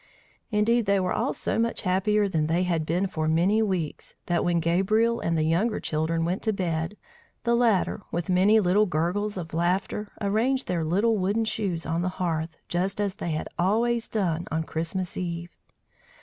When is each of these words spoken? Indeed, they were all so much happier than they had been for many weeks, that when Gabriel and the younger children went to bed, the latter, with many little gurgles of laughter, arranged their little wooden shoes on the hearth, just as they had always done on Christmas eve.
Indeed, 0.49 0.87
they 0.87 0.99
were 0.99 1.13
all 1.13 1.31
so 1.35 1.59
much 1.59 1.83
happier 1.83 2.27
than 2.27 2.47
they 2.47 2.63
had 2.63 2.87
been 2.87 3.05
for 3.05 3.27
many 3.27 3.61
weeks, 3.61 4.15
that 4.25 4.43
when 4.43 4.59
Gabriel 4.59 5.19
and 5.19 5.37
the 5.37 5.43
younger 5.43 5.79
children 5.79 6.25
went 6.25 6.41
to 6.41 6.51
bed, 6.51 6.97
the 7.43 7.53
latter, 7.53 8.01
with 8.11 8.27
many 8.27 8.59
little 8.59 8.87
gurgles 8.87 9.37
of 9.37 9.53
laughter, 9.53 10.11
arranged 10.19 10.65
their 10.65 10.83
little 10.83 11.19
wooden 11.19 11.45
shoes 11.45 11.85
on 11.85 12.01
the 12.01 12.09
hearth, 12.17 12.57
just 12.67 12.99
as 12.99 13.13
they 13.13 13.29
had 13.29 13.47
always 13.59 14.09
done 14.09 14.47
on 14.51 14.63
Christmas 14.63 15.17
eve. 15.17 15.55